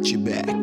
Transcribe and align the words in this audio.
got 0.00 0.10
your 0.10 0.20
back. 0.20 0.59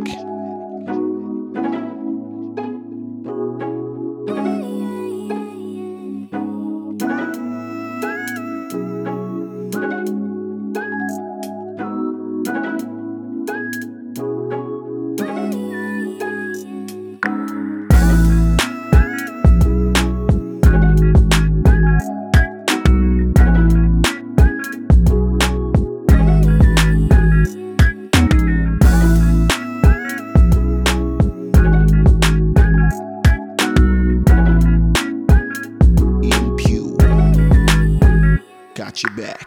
Got 38.98 39.04
your 39.04 39.28
back. 39.28 39.47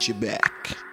Got 0.00 0.08
your 0.08 0.16
back. 0.16 0.89